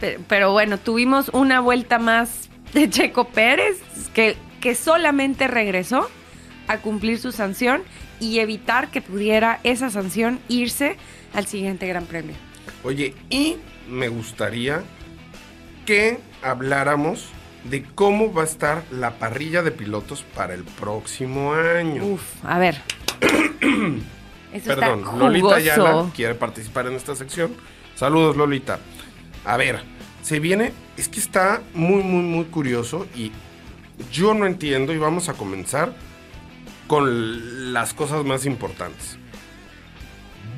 [0.00, 3.80] Pero, pero bueno, tuvimos una vuelta más de Checo Pérez,
[4.14, 6.08] que, que solamente regresó
[6.68, 7.82] a cumplir su sanción
[8.20, 10.96] y evitar que pudiera esa sanción irse
[11.34, 12.34] al siguiente Gran Premio.
[12.82, 13.56] Oye, y
[13.88, 14.82] me gustaría
[15.84, 17.30] que habláramos
[17.64, 22.04] de cómo va a estar la parrilla de pilotos para el próximo año.
[22.04, 22.82] Uf, a ver.
[24.52, 25.54] Eso Perdón, está Lolita.
[25.56, 27.54] Ayala quiere participar en esta sección.
[27.94, 28.78] Saludos, Lolita.
[29.44, 29.82] A ver,
[30.22, 33.32] se viene, es que está muy, muy, muy curioso y
[34.12, 35.92] yo no entiendo y vamos a comenzar
[36.86, 39.18] con las cosas más importantes.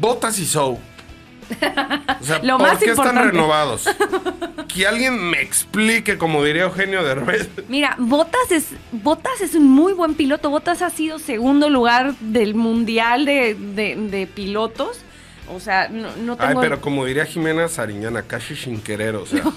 [0.00, 0.78] Botas y Show.
[2.20, 3.30] O sea, Lo ¿por más qué están importante.
[3.32, 3.88] renovados?
[4.70, 7.48] Que alguien me explique, como diría Eugenio Derbez.
[7.68, 10.48] Mira, Botas es, Botas es un muy buen piloto.
[10.48, 15.00] Botas ha sido segundo lugar del mundial de, de- de pilotos.
[15.52, 16.60] O sea, no, no Ay, tengo...
[16.60, 19.42] pero como diría Jimena Sariñana, casi sin querer, o sea.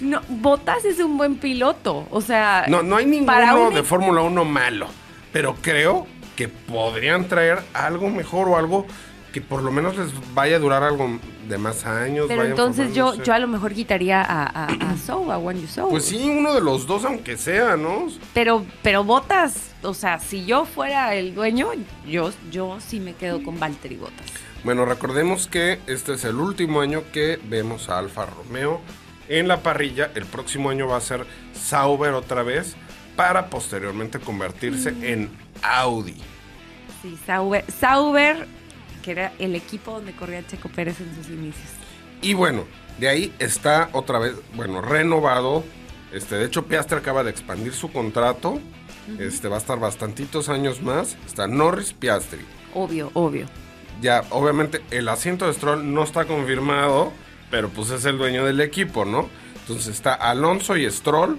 [0.00, 2.06] No, Botas es un buen piloto.
[2.10, 4.86] O sea, No, no hay ninguno un de Fórmula 1 malo,
[5.32, 8.86] pero creo que podrían traer algo mejor o algo
[9.34, 11.18] que por lo menos les vaya a durar algo
[11.48, 12.26] de más años.
[12.28, 15.90] Pero entonces yo, yo a lo mejor quitaría a, a, a a Wang Yuzhou.
[15.90, 18.06] Pues sí, uno de los dos, aunque sea, ¿no?
[18.32, 21.70] Pero, pero Botas, o sea, si yo fuera el dueño,
[22.06, 24.24] yo, yo sí me quedo con Valtteri Botas.
[24.62, 28.80] Bueno, recordemos que este es el último año que vemos a Alfa Romeo
[29.28, 30.12] en la parrilla.
[30.14, 32.76] El próximo año va a ser Sauber otra vez
[33.16, 35.04] para posteriormente convertirse Mm.
[35.04, 36.22] en Audi.
[37.02, 38.46] Sí, Sauber, Sauber,
[39.04, 41.68] que era el equipo donde corría Checo Pérez en sus inicios.
[42.22, 42.64] Y bueno,
[42.98, 45.62] de ahí está otra vez, bueno, renovado.
[46.12, 48.60] Este, de hecho, Piastri acaba de expandir su contrato.
[49.18, 51.16] Este va a estar bastantitos años más.
[51.26, 52.40] Está Norris Piastri.
[52.72, 53.46] Obvio, obvio.
[54.00, 57.12] Ya, obviamente, el asiento de Stroll no está confirmado,
[57.50, 59.28] pero pues es el dueño del equipo, ¿no?
[59.60, 61.38] Entonces está Alonso y Stroll,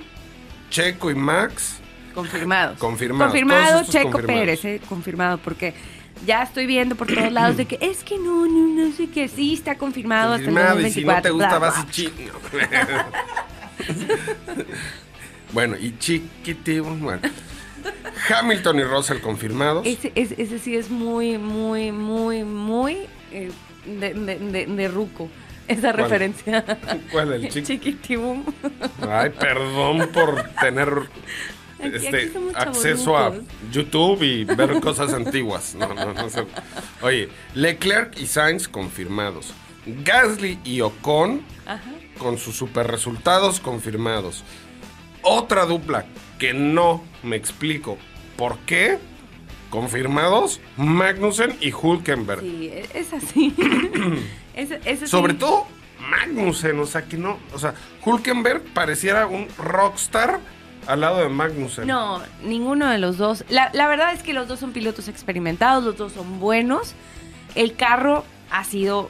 [0.70, 1.80] Checo y Max.
[2.14, 2.78] Confirmados.
[2.78, 4.46] Confirmados, Confirmado Checo confirmados.
[4.46, 5.74] Pérez, eh, confirmado, porque
[6.26, 9.28] ya estoy viendo por todos lados de que es que no, no, no sé qué,
[9.28, 11.34] sí está confirmado, confirmado, hasta el y si no te 2024.
[11.34, 11.92] gusta bla, vas y bla.
[11.92, 12.10] chi...
[15.54, 17.22] bueno, y chiquitito, bueno.
[18.30, 19.86] Hamilton y Russell confirmados.
[19.86, 22.98] Ese, ese, ese sí es muy, muy, muy, muy
[23.32, 23.52] eh,
[23.86, 25.30] de, de, de- de ruco,
[25.68, 25.96] esa ¿Cuál?
[25.98, 26.66] referencia.
[27.12, 27.62] ¿Cuál el chiqui?
[27.78, 28.44] Chiquitibum.
[29.08, 30.90] Ay, perdón por tener
[31.80, 32.18] Aquí- este
[32.56, 33.34] aquí acceso a.
[33.72, 35.76] YouTube y ver cosas antiguas.
[35.76, 36.46] No, no, no sé.
[37.02, 39.54] Oye, Leclerc y Sainz confirmados.
[39.86, 41.42] Gasly y Ocon
[42.18, 44.44] con sus super resultados confirmados.
[45.22, 46.06] Otra dupla
[46.40, 47.98] que no me explico
[48.38, 48.98] por qué
[49.70, 52.42] confirmados Magnussen y Hulkenberg.
[52.42, 53.54] Sí, e-, es así.
[55.06, 55.68] Sobre todo
[56.10, 60.40] Magnussen, o sea que no, o sea, Hulkenberg pareciera un rockstar
[60.88, 61.88] al lado de Magnussen.
[61.88, 63.46] No, ninguno de los dos.
[63.50, 66.94] La, la verdad es que los dos son pilotos experimentados, los dos son buenos.
[67.56, 69.10] El carro ha sido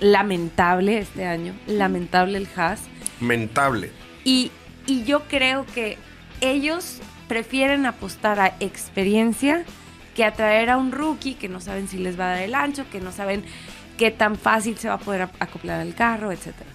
[0.00, 2.80] lamentable este año, lamentable el Haas.
[3.20, 3.90] Lamentable.
[4.24, 4.50] Y,
[4.86, 5.98] y yo creo que
[6.40, 9.64] ellos prefieren apostar a experiencia
[10.14, 12.84] que atraer a un rookie que no saben si les va a dar el ancho,
[12.90, 13.44] que no saben
[13.98, 16.70] qué tan fácil se va a poder acoplar al carro, etcétera.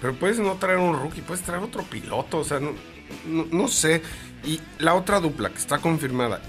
[0.00, 2.72] Pero puedes no traer un rookie, puedes traer otro piloto, o sea, no,
[3.26, 4.02] no, sé.
[4.44, 6.40] Y la otra dupla que está confirmada,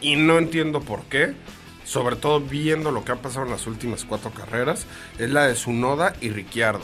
[0.00, 1.34] y no entiendo por qué,
[1.84, 4.86] sobre todo viendo lo que ha pasado en las últimas cuatro carreras,
[5.18, 6.82] es la de Sunoda y Ricciardo.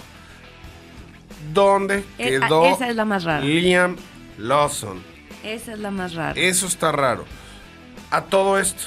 [1.54, 3.44] ¿Dónde eh, ah, quedó esa es la más rara.
[3.44, 3.96] Liam
[4.38, 5.02] Lawson?
[5.42, 6.38] Esa es la más rara.
[6.38, 7.24] Eso está raro.
[8.10, 8.82] A todo esto,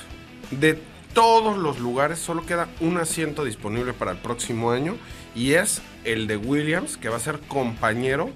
[0.52, 0.80] de
[1.13, 4.98] todos los lugares solo queda un asiento disponible para el próximo año
[5.36, 8.32] y es el de Williams, que va a ser compañero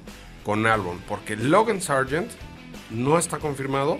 [0.47, 2.31] con Albon, porque Logan Sargent
[2.89, 3.99] no está confirmado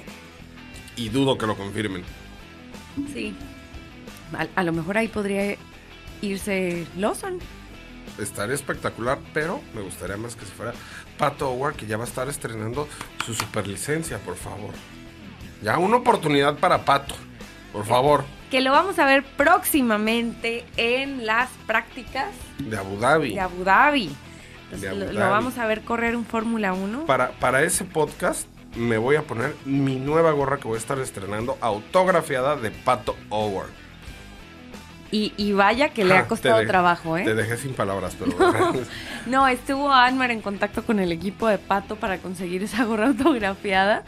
[0.95, 2.05] y dudo que lo confirmen.
[3.11, 3.35] Sí.
[4.55, 5.57] A, lo mejor ahí podría
[6.21, 7.39] irse Lawson.
[8.17, 10.71] Estaría espectacular, pero me gustaría más que si fuera
[11.17, 12.87] Pato Howard, que ya va a estar estrenando
[13.25, 14.73] su superlicencia, por favor.
[15.61, 17.15] Ya una oportunidad para Pato,
[17.73, 18.23] por favor.
[18.49, 23.33] Que lo vamos a ver próximamente en las prácticas de Abu Dhabi.
[23.33, 24.15] De Abu Dhabi
[24.71, 27.05] lo, vamos a ver correr un Fórmula 1.
[27.05, 30.99] Para, para ese podcast me voy a poner mi nueva gorra que voy a estar
[30.99, 33.69] estrenando, autografiada de Pato Howard.
[35.09, 37.23] Y, vaya que le ha costado trabajo, ¿eh?
[37.23, 38.35] Te dejé sin palabras, pero...
[39.25, 44.03] no, estuvo Anmar en contacto con el equipo de Pato para conseguir esa gorra autografiada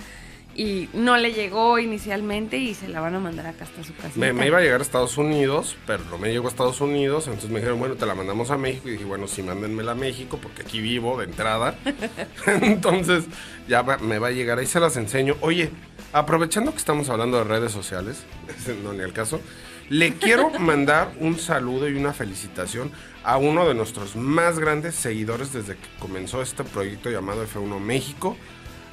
[0.59, 4.11] y no le llegó inicialmente y se la van a mandar acá hasta su casa.
[4.15, 7.49] Me, iba a llegar a Estados Unidos, pero no me llegó a Estados Unidos, entonces
[7.49, 10.37] me dijeron, bueno, te la mandamos a México y dije, bueno, sí, mándenmela a México
[10.41, 11.75] porque aquí vivo de entrada.
[12.45, 13.23] entonces
[13.69, 15.37] ya me va a llegar, ahí se las enseño.
[15.39, 15.69] Oye,
[16.11, 18.25] aprovechando que estamos hablando de redes sociales,
[18.83, 19.39] no ni el caso,
[19.87, 22.91] le quiero mandar un saludo y una felicitación
[23.23, 28.35] a uno de nuestros más grandes seguidores desde que comenzó este proyecto llamado F1 México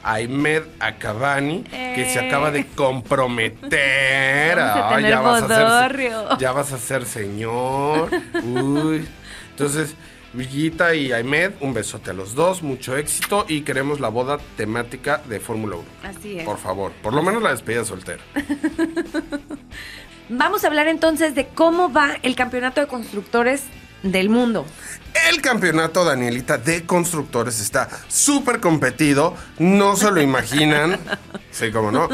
[0.07, 2.67] Ahmed Akabani, que se acaba de eh.
[2.77, 4.59] comprometer.
[4.59, 8.11] a, ya, vas a ser, ya vas a ser señor.
[8.45, 9.07] Uy.
[9.51, 9.97] Entonces,
[10.33, 15.23] Villita y Ahmed, un besote a los dos, mucho éxito y queremos la boda temática
[15.29, 15.85] de Fórmula 1.
[16.05, 16.45] Así es.
[16.45, 18.23] Por favor, por lo menos la despedida soltera.
[20.29, 23.65] Vamos a hablar entonces de cómo va el campeonato de constructores
[24.13, 24.67] del mundo.
[25.29, 29.35] El campeonato, Danielita, de constructores está súper competido.
[29.59, 30.99] No se lo imaginan.
[31.57, 32.11] Sí, como no.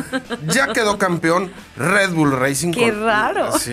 [0.46, 2.70] Ya quedó campeón Red Bull Racing.
[2.70, 3.58] ¡Qué raro!
[3.58, 3.72] Sí,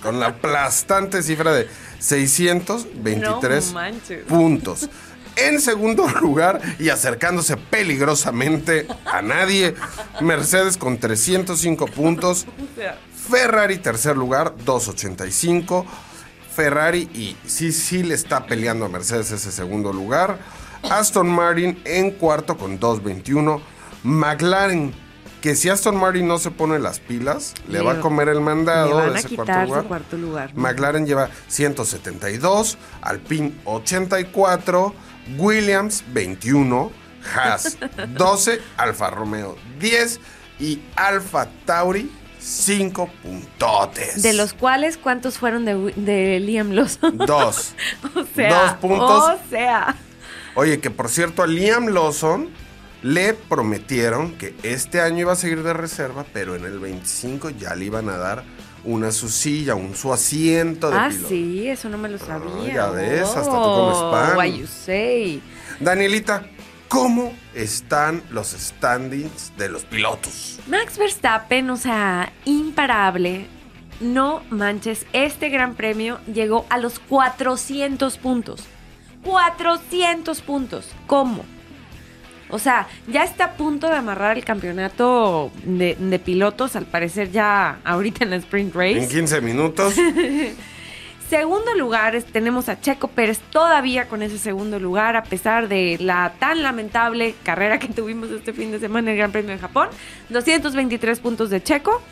[0.00, 1.66] con la aplastante cifra de
[1.98, 3.74] 623
[4.28, 4.88] puntos.
[5.34, 9.74] En segundo lugar, y acercándose peligrosamente a nadie,
[10.20, 12.46] Mercedes con 305 puntos.
[13.30, 15.86] Ferrari, tercer lugar, 285.
[16.54, 20.38] Ferrari y sí, sí le está peleando a Mercedes ese segundo lugar.
[20.88, 23.60] Aston Martin en cuarto con 2.21.
[24.02, 24.94] McLaren,
[25.40, 29.10] que si Aston Martin no se pone las pilas, le, va a comer el mandado
[29.10, 30.54] de ese cuarto lugar.
[30.54, 34.94] McLaren lleva 172, Alpine 84,
[35.38, 36.90] Williams 21,
[37.34, 37.78] Haas
[38.16, 40.20] 12, Alfa Romeo 10
[40.58, 44.22] y Alfa Tauri cinco puntotes.
[44.22, 47.18] De los cuales, ¿cuántos fueron de, Liam Lawson?
[47.26, 47.74] Dos.
[48.14, 48.62] o sea.
[48.62, 49.24] Dos puntos.
[49.24, 49.96] O sea.
[50.54, 52.48] Oye, que por cierto, a Liam Lawson
[53.02, 57.74] le prometieron que este año iba a seguir de reserva, pero en el 25 ya
[57.74, 58.44] le iban a dar
[58.84, 62.74] una su silla, un su asiento de Ah, sí, eso no me lo sabía.
[62.74, 64.36] ya ves, hasta tú comes oh, pan.
[64.36, 65.42] Why you say?
[65.78, 66.46] Danielita,
[66.90, 70.58] ¿Cómo están los standings de los pilotos?
[70.66, 73.46] Max Verstappen, o sea, imparable.
[74.00, 78.64] No manches, este gran premio llegó a los 400 puntos.
[79.22, 80.88] 400 puntos.
[81.06, 81.44] ¿Cómo?
[82.48, 87.30] O sea, ya está a punto de amarrar el campeonato de, de, pilotos, al parecer
[87.30, 89.04] ya ahorita en la sprint race.
[89.04, 89.94] En 15 minutos.
[91.30, 96.32] Segundo lugar tenemos a Checo Pérez todavía con ese segundo lugar a pesar de la
[96.40, 99.90] tan lamentable carrera que tuvimos este fin de semana en el Gran Premio de Japón.
[100.30, 102.02] 223 puntos de Checo.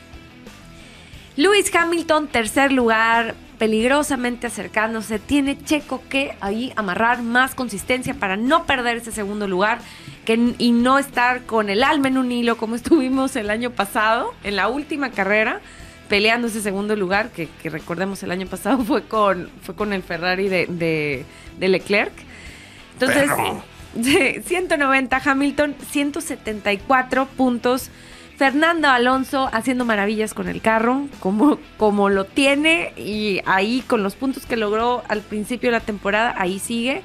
[1.34, 5.18] Lewis Hamilton tercer lugar peligrosamente acercándose.
[5.18, 9.80] Tiene Checo que ahí amarrar más consistencia para no perder ese segundo lugar
[10.26, 14.32] que, y no estar con el alma en un hilo como estuvimos el año pasado,
[14.44, 15.60] en la última carrera,
[16.08, 20.48] peleando ese segundo lugar, que, recordemos el año pasado fue con, fue con el Ferrari
[20.48, 21.24] de,
[21.58, 22.12] de, Leclerc.
[22.94, 23.30] Entonces,
[24.46, 27.90] 190 Hamilton, 174 puntos
[28.38, 34.14] Fernando Alonso haciendo maravillas con el carro, como, como lo tiene, y ahí con los
[34.14, 37.02] puntos que logró al principio de la temporada, ahí sigue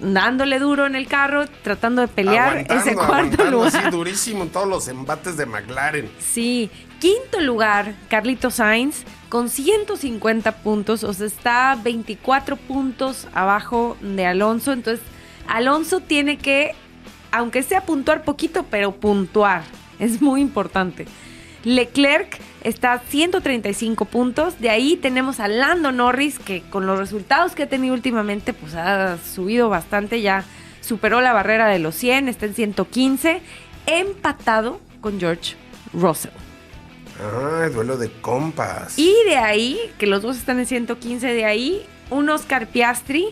[0.00, 3.76] dándole duro en el carro, tratando de pelear ese cuarto lugar.
[3.76, 6.10] Así durísimo en todos los embates de McLaren.
[6.18, 6.70] Sí,
[7.02, 14.72] quinto lugar, Carlito Sainz con 150 puntos, o sea, está 24 puntos abajo de Alonso,
[14.72, 15.04] entonces
[15.48, 16.76] Alonso tiene que,
[17.32, 19.64] aunque sea puntuar poquito, pero puntuar
[19.98, 21.06] es muy importante.
[21.64, 24.60] Leclerc está a 135 puntos.
[24.60, 28.76] De ahí tenemos a Lando Norris, que con los resultados que ha tenido últimamente, pues
[28.76, 30.44] ha subido bastante, ya
[30.80, 33.42] superó la barrera de los 100, está en 115,
[33.86, 35.56] empatado con George
[35.92, 36.41] Russell.
[37.20, 38.98] Ah, duelo de compas.
[38.98, 43.26] Y de ahí, que los dos están en 115, de ahí un Oscar Piastri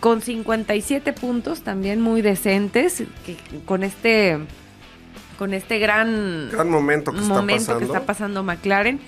[0.00, 4.38] con 57 puntos, también muy decentes, que con este
[5.38, 7.78] con este gran, gran momento, que, está pasando.
[7.78, 9.00] que está pasando McLaren.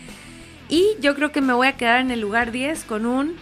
[0.69, 3.37] Y yo creo que me voy a quedar en el lugar 10 con un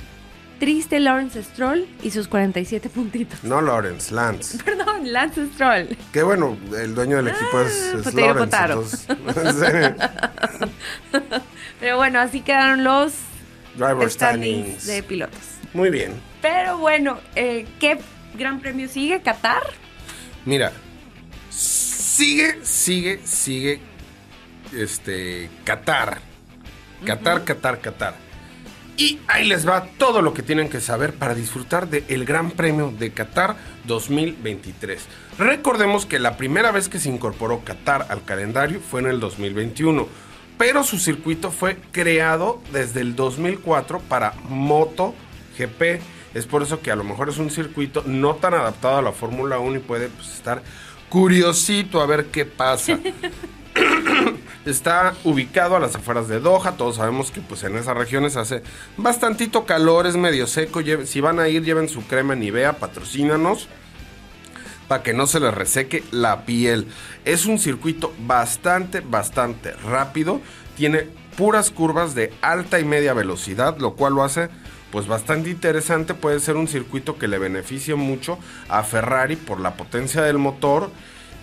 [0.63, 3.43] triste Lawrence Stroll y sus 47 puntitos.
[3.43, 4.59] No Lawrence, Lance.
[4.65, 5.89] Perdón, Lance Stroll.
[6.13, 9.09] Que bueno, el dueño del equipo es, ah, Lawrence.
[11.81, 13.13] Pero bueno, así quedaron los
[13.75, 15.41] Driver standings de pilotos.
[15.75, 16.13] Muy bien.
[16.41, 17.99] Pero bueno, eh, ¿qué
[18.39, 19.21] gran premio sigue?
[19.21, 19.65] ¿Qatar?
[20.45, 20.71] Mira,
[21.51, 23.81] sigue, sigue, sigue.
[24.73, 25.51] Este.
[25.65, 26.21] Qatar.
[27.05, 28.32] Qatar, Qatar, Qatar.
[28.97, 32.93] Y ahí les va todo lo que tienen que saber para disfrutar del Gran Premio
[32.97, 35.07] de Qatar 2023.
[35.39, 40.07] Recordemos que la primera vez que se incorporó Qatar al calendario fue en el 2021,
[40.59, 45.15] pero su circuito fue creado desde el 2004 para Moto
[45.59, 46.01] GP.
[46.35, 49.13] Es por eso que a lo mejor es un circuito no tan adaptado a la
[49.13, 50.63] Fórmula 1 y puede pues, estar
[51.09, 52.99] curiosito a ver qué pasa.
[54.65, 56.73] Está ubicado a las afueras de Doha.
[56.73, 58.63] Todos sabemos que pues en esas regiones hace
[58.97, 60.81] bastantito calor, es medio seco.
[61.05, 63.69] si van a ir, lleven su crema Nivea, patrocínanos.
[64.87, 66.87] Para que no se les reseque la piel.
[67.25, 70.41] Es un circuito bastante, bastante rápido.
[70.77, 74.49] Tiene puras curvas de alta y media velocidad, lo cual lo hace
[74.93, 76.15] pues bastante interesante.
[76.15, 80.91] Puede ser un circuito que le beneficie mucho a Ferrari por la potencia del motor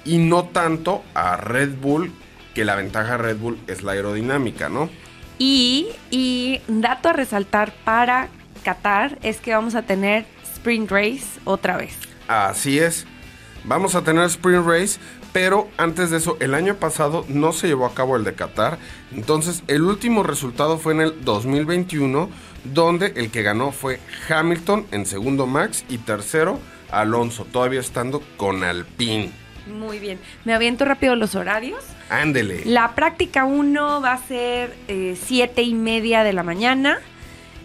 [0.06, 2.14] y no tanto a Red Bull,
[2.54, 4.90] que la ventaja de Red Bull es la aerodinámica, ¿no?
[5.38, 8.30] Y, y dato a resaltar para
[8.64, 11.94] Qatar es que vamos a tener Sprint Race otra vez.
[12.28, 13.06] Así es.
[13.64, 15.00] Vamos a tener Sprint Race,
[15.34, 18.78] pero antes de eso, el año pasado no se llevó a cabo el de Qatar.
[19.14, 22.30] Entonces, el último resultado fue en el 2021
[22.66, 26.60] donde el que ganó fue Hamilton en segundo Max y tercero
[26.92, 29.32] Alonso, todavía estando con Alpine.
[29.70, 30.20] Muy bien.
[30.46, 31.84] Me aviento rápido los horarios.
[32.10, 32.64] Ándele.
[32.66, 37.00] La práctica 1 va a ser 7 eh, y media de la mañana.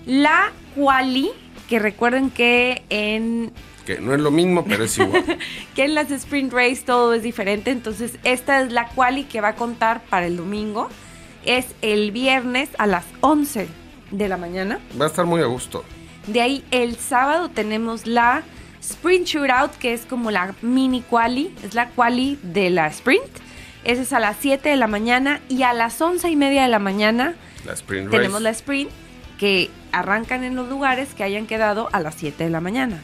[0.06, 1.30] La quali,
[1.68, 3.52] que recuerden que en...
[3.86, 5.24] Que no es lo mismo, pero es igual.
[5.74, 7.70] que en las sprint race todo es diferente.
[7.70, 10.88] Entonces, esta es la quali que va a contar para el domingo.
[11.44, 13.68] Es el viernes a las 11
[14.10, 14.80] de la mañana.
[14.98, 15.84] Va a estar muy a gusto.
[16.26, 18.42] De ahí el sábado tenemos la
[18.90, 23.24] Sprint Shootout, que es como la mini quali, es la quali de la sprint.
[23.84, 26.68] Esa es a las 7 de la mañana y a las 11 y media de
[26.68, 27.34] la mañana
[28.10, 28.90] tenemos la sprint
[29.38, 33.00] que arrancan en los lugares que hayan quedado a las 7 de la mañana.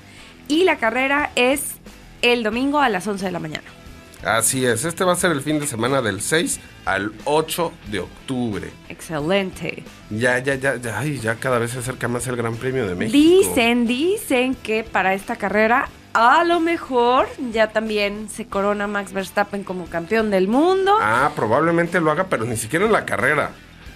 [0.49, 1.77] Y la carrera es
[2.23, 3.80] el domingo a las 11 de la mañana.
[4.25, 8.01] Así es, este va a ser el fin de semana del 6 al 8 de
[8.01, 8.71] octubre.
[8.89, 9.83] Excelente.
[10.11, 13.17] Ya, ya, ya, ya, ya cada vez se acerca más el Gran Premio de México.
[13.17, 19.65] Dicen, dicen que para esta carrera a lo mejor ya también se corona Max Verstappen
[19.65, 20.97] como campeón del mundo.
[21.01, 23.53] Ah, probablemente lo haga, pero ni siquiera en la carrera,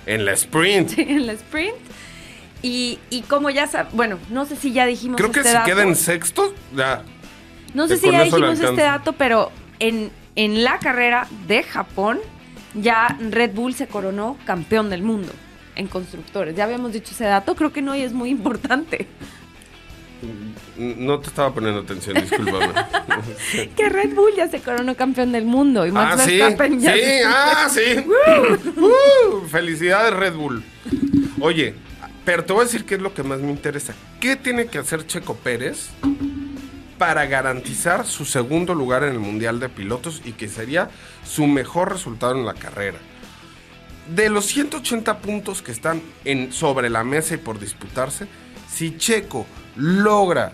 [0.06, 0.90] en la sprint.
[0.90, 1.74] Sí, en la sprint.
[2.62, 5.64] Y, y como ya sabes, bueno, no sé si ya dijimos Creo que este si
[5.64, 7.02] queda en sexto, ya.
[7.74, 12.20] No sé si ya dijimos este dato, pero en, en la carrera de Japón,
[12.74, 15.32] ya Red Bull se coronó campeón del mundo
[15.76, 16.54] en constructores.
[16.56, 19.06] Ya habíamos dicho ese dato, creo que no y es muy importante.
[20.76, 22.72] No te estaba poniendo atención, discúlpame.
[23.76, 26.86] que Red Bull ya se coronó campeón del mundo y Max ah, Verstappen ¿sí?
[26.86, 26.94] ya.
[26.94, 28.80] Sí, ah, sí.
[28.80, 30.64] uh, felicidades, Red Bull.
[31.40, 31.74] Oye,
[32.24, 33.94] Pero te voy a decir qué es lo que más me interesa.
[34.18, 35.90] ¿Qué tiene que hacer Checo Pérez
[36.98, 40.90] para garantizar su segundo lugar en el Mundial de Pilotos y que sería
[41.24, 42.98] su mejor resultado en la carrera?
[44.14, 48.26] De los 180 puntos que están en, sobre la mesa y por disputarse,
[48.70, 50.52] si Checo logra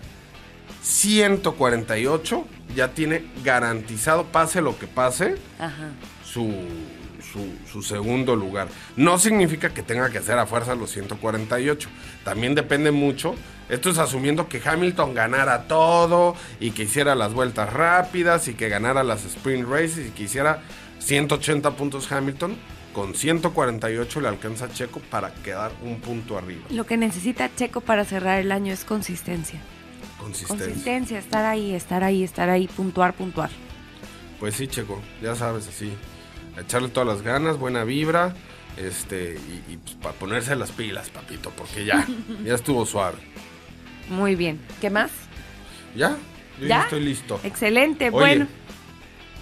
[0.81, 5.35] 148, ya tiene garantizado, pase lo que pase,
[6.25, 6.53] Su,
[7.71, 8.67] su, segundo lugar.
[8.95, 11.89] No significa que tenga que hacer a fuerza los 148.
[12.23, 13.35] También depende mucho.
[13.71, 18.67] Esto es asumiendo que Hamilton ganara todo y que hiciera las vueltas rápidas y que
[18.67, 20.61] ganara las sprint races y que hiciera
[20.99, 22.57] 180 puntos Hamilton.
[22.91, 26.65] Con 148 le alcanza a Checo para quedar un punto arriba.
[26.69, 29.61] Lo que necesita Checo para cerrar el año es consistencia.
[30.19, 30.65] Consistencia.
[30.65, 33.51] Consistencia, estar ahí, estar ahí, estar ahí, puntuar, puntuar.
[34.41, 35.93] Pues sí, Checo, ya sabes, así.
[36.59, 38.35] Echarle todas las ganas, buena vibra,
[38.75, 42.05] este, y, pues para ponerse las pilas, papito, porque ya,
[42.43, 43.17] ya estuvo suave.
[44.11, 44.59] Muy bien.
[44.81, 45.09] ¿Qué más?
[45.95, 46.17] Ya,
[46.59, 46.83] yo ¿Ya?
[46.83, 47.39] estoy listo.
[47.43, 48.45] Excelente, bueno.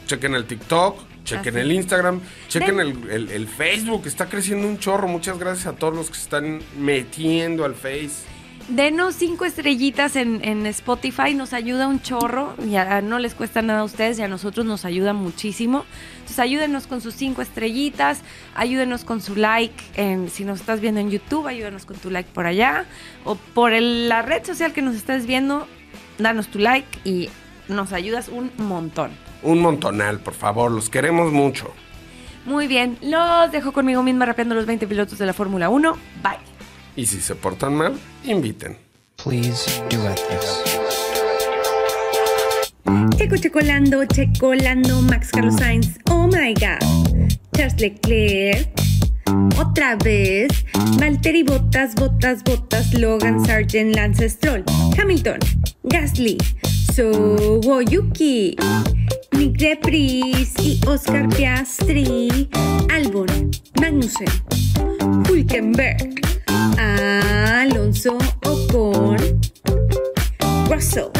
[0.05, 5.07] Chequen el TikTok, chequen el Instagram, chequen el, el, Facebook, está creciendo un chorro.
[5.07, 8.25] Muchas gracias a todos los que se están metiendo al Face.
[8.69, 13.83] Denos cinco estrellitas en, Spotify, nos ayuda un chorro, ya no les cuesta nada a
[13.83, 15.85] ustedes y a nosotros nos ayuda muchísimo.
[16.13, 18.21] Entonces ayúdenos con sus cinco estrellitas,
[18.53, 22.29] ayúdenos con su like, en, si nos estás viendo en YouTube, ayúdenos con tu like
[22.31, 22.85] por allá,
[23.23, 25.65] o por la red social que nos estés viendo,
[26.19, 27.29] danos tu like y
[27.69, 29.09] nos ayudas un montón.
[29.41, 31.73] Un montonal, por favor, los queremos mucho.
[32.45, 35.97] Muy bien, los dejo conmigo misma rapeando los 20 pilotos de la Fórmula 1.
[36.21, 36.58] Bye.
[36.95, 38.77] Y si se portan mal, inviten.
[39.23, 40.63] Please duet this.
[43.17, 46.79] Checo Checolando, Checolando, Max Carlos Sainz, oh my god.
[47.55, 48.67] Charles Leclerc,
[49.57, 50.49] otra vez.
[50.97, 54.63] Valtteri Bottas, Bottas, Bottas, Logan Sargent, Lance Stroll,
[54.97, 55.39] Hamilton,
[55.83, 56.37] Gasly,
[56.93, 58.55] Sowoyuki,
[59.33, 62.49] Nick Depris y Oscar Piastri,
[62.89, 64.27] Albon, Magnussen,
[65.29, 66.19] Hulkenberg.
[66.77, 69.39] Alonso Ocon,
[70.67, 71.11] Russell,